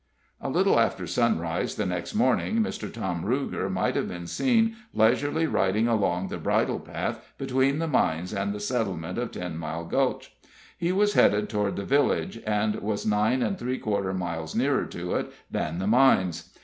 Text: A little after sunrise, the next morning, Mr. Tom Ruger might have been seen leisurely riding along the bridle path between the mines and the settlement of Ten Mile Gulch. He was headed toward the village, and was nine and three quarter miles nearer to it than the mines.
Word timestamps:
A 0.39 0.49
little 0.49 0.79
after 0.79 1.05
sunrise, 1.05 1.75
the 1.75 1.85
next 1.85 2.15
morning, 2.15 2.59
Mr. 2.63 2.91
Tom 2.91 3.23
Ruger 3.23 3.71
might 3.71 3.95
have 3.95 4.07
been 4.07 4.25
seen 4.25 4.75
leisurely 4.95 5.45
riding 5.45 5.87
along 5.87 6.27
the 6.29 6.39
bridle 6.39 6.79
path 6.79 7.23
between 7.37 7.77
the 7.77 7.87
mines 7.87 8.33
and 8.33 8.51
the 8.51 8.59
settlement 8.59 9.19
of 9.19 9.31
Ten 9.31 9.57
Mile 9.59 9.85
Gulch. 9.85 10.35
He 10.75 10.91
was 10.91 11.13
headed 11.13 11.49
toward 11.49 11.75
the 11.75 11.85
village, 11.85 12.41
and 12.47 12.73
was 12.77 13.05
nine 13.05 13.43
and 13.43 13.59
three 13.59 13.77
quarter 13.77 14.11
miles 14.11 14.55
nearer 14.55 14.87
to 14.87 15.13
it 15.13 15.31
than 15.51 15.77
the 15.77 15.85
mines. 15.85 16.49